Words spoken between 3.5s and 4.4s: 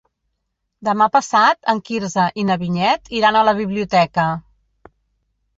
la biblioteca.